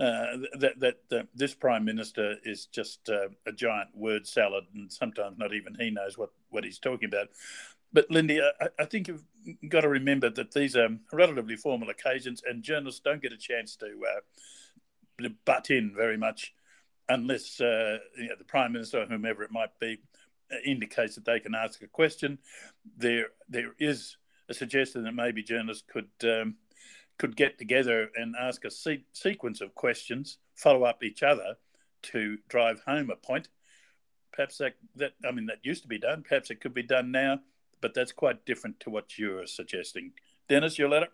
Uh, 0.00 0.38
that 0.58 0.80
that 0.80 0.96
uh, 1.12 1.22
this 1.34 1.54
prime 1.54 1.84
minister 1.84 2.36
is 2.44 2.66
just 2.66 3.08
uh, 3.08 3.28
a 3.46 3.52
giant 3.52 3.90
word 3.94 4.26
salad, 4.26 4.64
and 4.74 4.90
sometimes 4.90 5.38
not 5.38 5.52
even 5.52 5.76
he 5.78 5.90
knows 5.90 6.16
what 6.16 6.30
what 6.50 6.64
he's 6.64 6.78
talking 6.78 7.08
about. 7.08 7.28
But 7.92 8.10
Lindy, 8.10 8.40
I, 8.40 8.68
I 8.78 8.84
think 8.86 9.06
you've 9.06 9.22
got 9.68 9.82
to 9.82 9.88
remember 9.88 10.30
that 10.30 10.52
these 10.52 10.76
are 10.76 10.88
relatively 11.12 11.56
formal 11.56 11.90
occasions, 11.90 12.42
and 12.46 12.62
journalists 12.62 13.02
don't 13.04 13.22
get 13.22 13.32
a 13.32 13.36
chance 13.36 13.76
to 13.76 13.86
uh, 13.86 15.28
butt 15.44 15.70
in 15.70 15.92
very 15.94 16.16
much 16.16 16.54
unless 17.08 17.60
uh, 17.60 17.98
you 18.16 18.28
know, 18.28 18.36
the 18.38 18.44
prime 18.44 18.72
minister 18.72 19.02
or 19.02 19.06
whomever 19.06 19.42
it 19.42 19.50
might 19.50 19.78
be 19.78 19.98
indicates 20.64 21.14
that 21.14 21.24
they 21.24 21.40
can 21.40 21.54
ask 21.54 21.82
a 21.82 21.86
question. 21.86 22.38
There, 22.96 23.26
there 23.48 23.74
is 23.78 24.16
a 24.48 24.54
suggestion 24.54 25.04
that 25.04 25.14
maybe 25.14 25.42
journalists 25.42 25.84
could 25.86 26.10
um, 26.24 26.56
could 27.18 27.36
get 27.36 27.58
together 27.58 28.10
and 28.16 28.34
ask 28.38 28.64
a 28.64 28.70
se- 28.70 29.04
sequence 29.12 29.60
of 29.60 29.74
questions, 29.74 30.38
follow 30.54 30.84
up 30.84 31.02
each 31.02 31.22
other 31.22 31.56
to 32.02 32.38
drive 32.48 32.80
home 32.86 33.10
a 33.10 33.16
point. 33.16 33.48
Perhaps 34.32 34.58
that, 34.58 34.74
that 34.96 35.12
I 35.26 35.32
mean 35.32 35.46
that 35.46 35.58
used 35.62 35.82
to 35.82 35.88
be 35.88 35.98
done. 35.98 36.24
Perhaps 36.26 36.50
it 36.50 36.60
could 36.60 36.74
be 36.74 36.82
done 36.82 37.10
now, 37.10 37.40
but 37.80 37.94
that's 37.94 38.12
quite 38.12 38.44
different 38.46 38.80
to 38.80 38.90
what 38.90 39.18
you're 39.18 39.46
suggesting. 39.46 40.12
Dennis, 40.48 40.78
your 40.78 40.88
letter. 40.88 41.08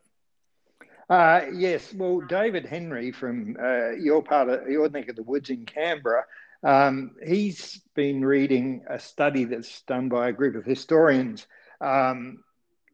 Uh, 1.11 1.43
yes, 1.55 1.93
well, 1.95 2.21
David 2.21 2.67
Henry 2.67 3.13
from 3.13 3.57
uh, 3.61 3.91
your 3.93 4.23
part 4.23 4.49
of 4.49 4.69
your 4.69 4.89
neck 4.91 5.09
of 5.09 5.17
the 5.17 5.23
woods 5.23 5.51
in 5.51 5.65
Canberra 5.65 6.25
um, 6.63 7.13
he's 7.25 7.81
been 7.95 8.25
reading 8.25 8.85
a 8.89 8.99
study 8.99 9.45
that's 9.45 9.83
done 9.83 10.09
by 10.09 10.29
a 10.29 10.33
group 10.33 10.57
of 10.57 10.65
historians, 10.65 11.47
um, 11.81 12.43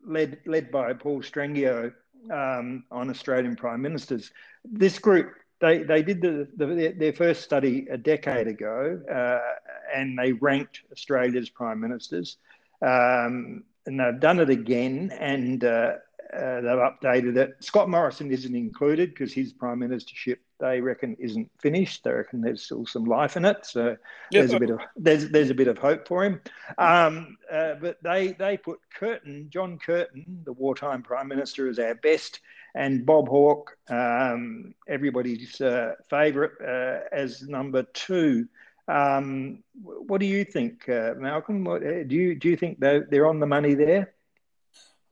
led 0.07 0.39
led 0.47 0.71
by 0.71 0.93
Paul 0.93 1.23
Strangio 1.23 1.93
um, 2.31 2.85
on 2.91 3.11
Australian 3.11 3.57
prime 3.57 3.83
ministers. 3.83 4.31
This 4.65 4.99
group 4.99 5.33
they 5.61 5.83
they 5.83 6.03
did 6.03 6.21
the, 6.21 6.49
the, 6.57 6.95
their 6.99 7.13
first 7.13 7.43
study 7.43 7.87
a 7.91 7.97
decade 7.97 8.49
ago, 8.49 9.01
uh, 9.11 9.55
and 9.95 10.19
they 10.19 10.33
ranked 10.33 10.83
Australia's 10.93 11.49
prime 11.49 11.81
ministers. 11.81 12.37
Um, 12.83 13.65
and 13.87 14.01
they've 14.01 14.21
done 14.21 14.41
it 14.41 14.51
again, 14.51 15.13
and 15.19 15.63
uh, 15.63 15.93
uh, 16.33 16.61
they've 16.61 16.79
updated 16.79 17.37
it. 17.37 17.57
Scott 17.61 17.89
Morrison 17.89 18.31
isn't 18.31 18.55
included 18.55 19.11
because 19.11 19.33
his 19.33 19.53
prime 19.53 19.81
ministership 19.81 20.39
they 20.61 20.81
reckon 20.81 21.17
isn't 21.19 21.51
finished. 21.61 22.05
They 22.05 22.13
reckon 22.13 22.41
there's 22.41 22.63
still 22.63 22.87
some 22.87 23.05
life 23.05 23.37
in 23.37 23.45
it. 23.45 23.67
So 23.67 23.97
there's 24.31 24.53
a 24.53 24.61
bit 24.61 24.71
of 24.71 24.81
there's 24.97 25.29
there's 25.29 25.51
a 25.51 25.55
bit 25.55 25.69
of 25.69 25.79
hope 25.79 26.09
for 26.09 26.25
him. 26.25 26.41
Um, 26.79 27.37
uh, 27.53 27.75
but 27.75 28.03
they 28.03 28.33
they 28.33 28.57
put 28.57 28.79
Curtin, 28.95 29.49
John 29.51 29.79
Curtin, 29.79 30.43
the 30.45 30.53
wartime 30.53 31.03
prime 31.03 31.29
minister, 31.29 31.69
as 31.69 31.79
our 31.79 31.95
best, 31.97 32.41
and 32.75 33.05
Bob 33.05 33.29
Hawke, 33.29 33.77
um, 33.89 34.75
everybody's 34.89 35.61
uh, 35.61 35.95
favourite, 36.09 36.53
uh, 36.61 37.01
as 37.13 37.43
number 37.43 37.83
two. 37.93 38.49
Um, 38.87 39.63
what 39.83 40.21
do 40.21 40.27
you 40.27 40.45
think, 40.45 40.89
uh, 40.89 41.15
Malcolm? 41.17 41.65
What, 41.65 41.83
do 41.83 42.15
you 42.15 42.35
do 42.35 42.49
you 42.49 42.57
think 42.57 42.81
they're, 42.81 43.07
they're 43.11 43.27
on 43.27 43.41
the 43.41 43.47
money 43.47 43.75
there? 43.75 44.14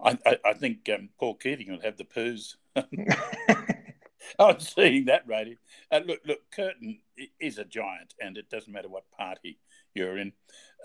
I, 0.03 0.19
I, 0.27 0.37
I 0.47 0.53
think 0.55 0.89
um, 0.93 1.11
Paul 1.19 1.35
Keating 1.35 1.71
will 1.71 1.81
have 1.81 1.97
the 1.97 2.05
poos. 2.05 2.57
I'm 4.39 4.61
seeing 4.61 5.07
that 5.07 5.27
rating. 5.27 5.57
Uh, 5.91 6.01
look, 6.07 6.21
look, 6.27 6.39
Curtin 6.55 6.99
is 7.41 7.59
a 7.59 7.65
giant, 7.65 8.15
and 8.21 8.37
it 8.37 8.51
doesn't 8.51 8.73
matter 8.73 8.89
what 8.89 9.11
party 9.11 9.59
you're 9.95 10.19
in. 10.19 10.33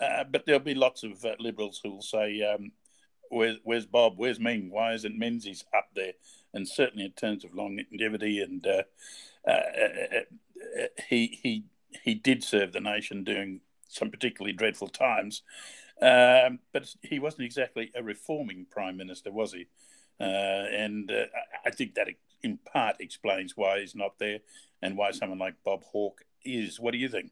Uh, 0.01 0.23
but 0.29 0.45
there'll 0.45 0.59
be 0.59 0.75
lots 0.75 1.03
of 1.03 1.23
uh, 1.23 1.35
liberals 1.39 1.79
who 1.83 1.91
will 1.91 2.01
say, 2.01 2.41
um, 2.41 2.71
where's, 3.29 3.57
where's, 3.63 3.85
Bob? 3.85 4.13
Where's 4.17 4.39
Ming? 4.39 4.69
Why 4.69 4.93
isn't 4.93 5.17
Menzies 5.17 5.65
up 5.75 5.89
there? 5.95 6.13
And 6.53 6.67
certainly 6.67 7.05
in 7.05 7.11
terms 7.11 7.43
of 7.43 7.53
longevity, 7.53 8.41
and 8.41 8.65
uh, 8.65 8.83
uh, 9.47 9.51
uh, 9.51 10.87
he 11.07 11.39
he 11.41 11.65
he 12.03 12.15
did 12.15 12.43
serve 12.43 12.73
the 12.73 12.79
nation 12.79 13.23
during 13.23 13.61
some 13.87 14.09
particularly 14.09 14.53
dreadful 14.53 14.87
times. 14.87 15.43
Um, 16.01 16.59
but 16.73 16.93
he 17.01 17.19
wasn't 17.19 17.43
exactly 17.43 17.91
a 17.95 18.03
reforming 18.03 18.67
prime 18.69 18.97
minister, 18.97 19.31
was 19.31 19.53
he? 19.53 19.67
Uh, 20.19 20.23
and 20.23 21.11
uh, 21.11 21.25
I 21.65 21.71
think 21.71 21.95
that 21.95 22.07
in 22.43 22.57
part 22.57 22.97
explains 22.99 23.55
why 23.55 23.79
he's 23.79 23.95
not 23.95 24.19
there 24.19 24.39
and 24.81 24.97
why 24.97 25.11
someone 25.11 25.39
like 25.39 25.55
Bob 25.63 25.83
Hawke 25.83 26.23
is. 26.43 26.79
What 26.79 26.91
do 26.91 26.97
you 26.97 27.09
think? 27.09 27.31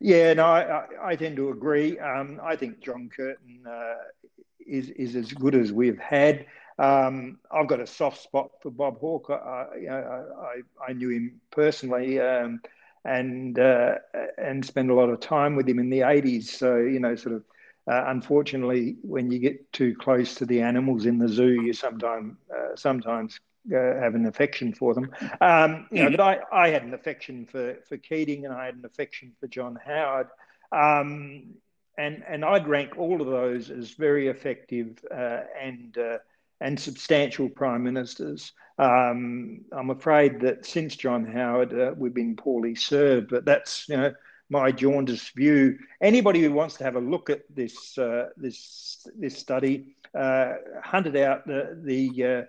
Yeah, 0.00 0.32
no, 0.34 0.44
I, 0.44 0.84
I 1.02 1.16
tend 1.16 1.36
to 1.36 1.50
agree. 1.50 1.98
Um, 1.98 2.40
I 2.42 2.56
think 2.56 2.80
John 2.80 3.10
Curtin 3.14 3.64
uh, 3.66 3.94
is 4.66 4.90
is 4.90 5.16
as 5.16 5.32
good 5.32 5.54
as 5.54 5.72
we've 5.72 5.98
had. 5.98 6.46
Um, 6.78 7.38
I've 7.50 7.68
got 7.68 7.80
a 7.80 7.86
soft 7.86 8.22
spot 8.22 8.50
for 8.60 8.70
Bob 8.70 8.98
Hawke. 8.98 9.30
I, 9.30 9.66
I, 9.88 10.60
I 10.88 10.92
knew 10.92 11.10
him 11.10 11.40
personally 11.50 12.20
um, 12.20 12.60
and 13.04 13.58
uh, 13.58 13.96
and 14.38 14.64
spent 14.64 14.90
a 14.90 14.94
lot 14.94 15.08
of 15.08 15.20
time 15.20 15.56
with 15.56 15.68
him 15.68 15.78
in 15.78 15.90
the 15.90 16.00
'80s. 16.00 16.44
So 16.44 16.76
you 16.76 17.00
know, 17.00 17.14
sort 17.14 17.36
of 17.36 17.44
uh, 17.90 18.04
unfortunately, 18.06 18.96
when 19.02 19.30
you 19.30 19.38
get 19.38 19.72
too 19.72 19.94
close 19.94 20.34
to 20.36 20.46
the 20.46 20.62
animals 20.62 21.04
in 21.04 21.18
the 21.18 21.28
zoo, 21.28 21.50
you 21.62 21.72
sometimes 21.72 22.36
uh, 22.50 22.74
sometimes 22.76 23.40
uh, 23.72 23.76
have 23.76 24.14
an 24.14 24.26
affection 24.26 24.72
for 24.72 24.94
them. 24.94 25.10
Um, 25.40 25.86
you 25.90 26.02
know, 26.02 26.10
but 26.10 26.20
I, 26.20 26.38
I 26.50 26.68
had 26.70 26.82
an 26.82 26.94
affection 26.94 27.46
for 27.46 27.76
for 27.86 27.98
Keating, 27.98 28.46
and 28.46 28.54
I 28.54 28.66
had 28.66 28.76
an 28.76 28.84
affection 28.84 29.32
for 29.38 29.48
John 29.48 29.78
Howard, 29.84 30.28
um, 30.72 31.54
and 31.98 32.24
and 32.26 32.44
I'd 32.44 32.66
rank 32.66 32.96
all 32.96 33.20
of 33.20 33.26
those 33.26 33.70
as 33.70 33.90
very 33.90 34.28
effective 34.28 35.04
uh, 35.10 35.40
and 35.60 35.96
uh, 35.98 36.18
and 36.60 36.80
substantial 36.80 37.50
prime 37.50 37.84
ministers. 37.84 38.52
Um, 38.78 39.60
I'm 39.72 39.90
afraid 39.90 40.40
that 40.40 40.64
since 40.64 40.96
John 40.96 41.26
Howard, 41.26 41.78
uh, 41.78 41.94
we've 41.96 42.14
been 42.14 42.36
poorly 42.36 42.74
served, 42.74 43.28
but 43.28 43.44
that's 43.44 43.88
you 43.90 43.98
know 43.98 44.14
my 44.50 44.70
jaundiced 44.70 45.34
view. 45.34 45.78
Anybody 46.00 46.42
who 46.42 46.52
wants 46.52 46.76
to 46.76 46.84
have 46.84 46.96
a 46.96 47.00
look 47.00 47.30
at 47.30 47.42
this 47.54 47.96
uh, 47.98 48.28
this 48.36 49.06
this 49.16 49.36
study, 49.36 49.96
uh, 50.18 50.54
hunted 50.82 51.16
out 51.16 51.46
the 51.46 51.80
the. 51.84 52.24
Uh, 52.24 52.42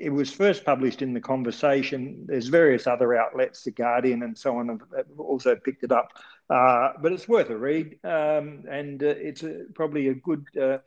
it 0.00 0.08
was 0.08 0.32
first 0.32 0.64
published 0.64 1.02
in 1.02 1.12
the 1.12 1.20
Conversation. 1.20 2.24
There's 2.26 2.46
various 2.46 2.86
other 2.86 3.14
outlets, 3.14 3.62
the 3.62 3.70
Guardian 3.70 4.22
and 4.22 4.36
so 4.36 4.56
on, 4.56 4.68
have 4.68 5.04
also 5.18 5.54
picked 5.54 5.84
it 5.84 5.92
up. 5.92 6.08
Uh, 6.48 6.92
but 7.02 7.12
it's 7.12 7.28
worth 7.28 7.50
a 7.50 7.56
read, 7.56 7.98
um, 8.02 8.64
and 8.70 9.02
uh, 9.02 9.08
it's 9.08 9.42
a, 9.42 9.64
probably 9.74 10.08
a 10.08 10.14
good 10.14 10.46
uh, 10.60 10.78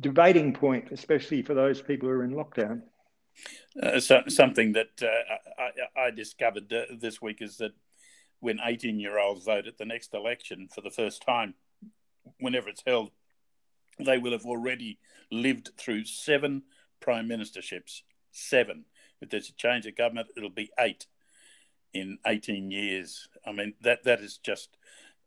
debating 0.00 0.52
point, 0.52 0.90
especially 0.90 1.42
for 1.42 1.54
those 1.54 1.80
people 1.80 2.08
who 2.08 2.14
are 2.16 2.24
in 2.24 2.32
lockdown. 2.32 2.82
So, 4.00 4.22
something 4.28 4.72
that 4.72 5.00
I, 5.58 6.06
I, 6.06 6.10
discovered 6.10 6.74
this 6.98 7.22
week 7.22 7.40
is 7.40 7.56
that 7.58 7.72
when 8.42 8.58
18 8.62 8.98
year 8.98 9.20
olds 9.20 9.44
vote 9.44 9.68
at 9.68 9.78
the 9.78 9.84
next 9.84 10.12
election 10.12 10.68
for 10.74 10.80
the 10.80 10.90
first 10.90 11.22
time, 11.22 11.54
whenever 12.40 12.68
it's 12.68 12.82
held, 12.84 13.12
they 14.00 14.18
will 14.18 14.32
have 14.32 14.44
already 14.44 14.98
lived 15.30 15.70
through 15.78 16.04
seven 16.04 16.64
prime 17.00 17.28
ministerships. 17.28 18.02
Seven. 18.32 18.84
If 19.20 19.30
there's 19.30 19.48
a 19.48 19.54
change 19.54 19.86
of 19.86 19.96
government, 19.96 20.28
it'll 20.36 20.50
be 20.50 20.72
eight 20.76 21.06
in 21.94 22.18
18 22.26 22.72
years. 22.72 23.28
I 23.46 23.52
mean, 23.52 23.74
that, 23.80 24.02
that 24.02 24.18
is 24.18 24.38
just 24.38 24.76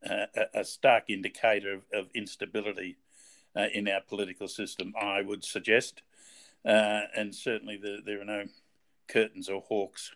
uh, 0.07 0.25
a 0.53 0.65
stark 0.65 1.05
indicator 1.07 1.73
of, 1.73 1.83
of 1.93 2.09
instability 2.13 2.97
uh, 3.55 3.67
in 3.73 3.87
our 3.87 4.01
political 4.01 4.49
system, 4.49 4.93
I 4.99 5.21
would 5.21 5.45
suggest. 5.45 6.01
Uh, 6.65 7.03
and 7.15 7.33
certainly 7.33 7.77
the, 7.77 7.99
there 8.05 8.19
are 8.19 8.25
no 8.25 8.43
curtains 9.07 9.47
or 9.47 9.61
hawks 9.61 10.11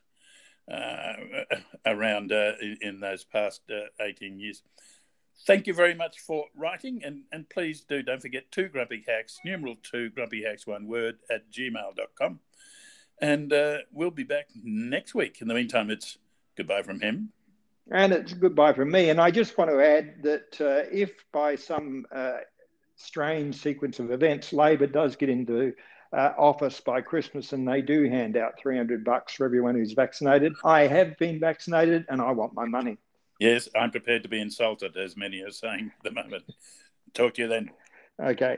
around 1.86 2.32
uh, 2.32 2.54
in, 2.82 3.00
those 3.00 3.24
past 3.24 3.62
uh, 3.72 4.04
18 4.04 4.40
years. 4.40 4.62
Thank 5.48 5.68
you 5.68 5.74
very 5.74 5.96
much 5.96 6.20
for 6.20 6.46
writing, 6.56 7.02
and, 7.04 7.24
and 7.32 7.50
please 7.50 7.82
do 7.82 8.04
don't 8.04 8.22
forget 8.22 8.52
two 8.52 8.68
grumpy 8.68 9.04
hacks, 9.08 9.40
numeral 9.46 9.78
two 9.82 10.10
grumpy 10.10 10.44
hacks, 10.44 10.68
one 10.68 10.88
word 10.88 11.18
at 11.32 11.50
gmail.com. 11.52 12.40
And 13.22 13.52
uh, 13.52 13.78
we'll 13.92 14.12
be 14.12 14.24
back 14.24 14.50
next 14.64 15.16
week. 15.16 15.42
In 15.42 15.48
the 15.48 15.54
meantime, 15.54 15.90
it's 15.90 16.18
goodbye 16.56 16.84
from 16.84 17.00
him. 17.00 17.32
And 17.92 18.14
it's 18.14 18.34
goodbye 18.34 18.74
from 18.74 18.92
me. 18.92 19.10
And 19.10 19.20
I 19.20 19.32
just 19.32 19.58
want 19.58 19.72
to 19.72 19.82
add 19.82 20.24
that 20.24 20.62
uh, 20.62 20.88
if 20.92 21.12
by 21.32 21.56
some 21.56 22.06
uh, 22.14 22.38
strange 22.96 23.56
sequence 23.56 24.00
of 24.00 24.12
events, 24.12 24.54
Labor 24.54 24.88
does 24.88 25.16
get 25.16 25.30
into 25.30 25.74
uh, 26.12 26.34
office 26.38 26.80
by 26.80 27.02
Christmas, 27.02 27.54
and 27.54 27.68
they 27.68 27.82
do 27.82 28.10
hand 28.10 28.38
out 28.38 28.60
300 28.60 29.04
bucks 29.04 29.34
for 29.34 29.46
everyone 29.46 29.76
who's 29.76 29.94
vaccinated. 29.94 30.54
I 30.64 30.88
have 30.88 31.18
been 31.18 31.40
vaccinated, 31.40 32.06
and 32.10 32.22
I 32.22 32.32
want 32.32 32.54
my 32.54 32.66
money. 32.66 32.98
Yes, 33.40 33.70
I'm 33.76 33.92
prepared 33.92 34.24
to 34.24 34.30
be 34.30 34.42
insulted, 34.42 34.98
as 34.98 35.16
many 35.16 35.42
are 35.42 35.52
saying 35.52 35.92
at 35.98 36.04
the 36.04 36.12
moment. 36.12 36.44
Talk 37.14 37.36
to 37.36 37.44
you 37.44 37.48
then. 37.48 37.70
Okay. 38.22 38.58